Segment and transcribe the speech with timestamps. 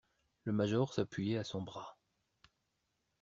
[0.45, 1.95] Le major s'appuyait à son bras.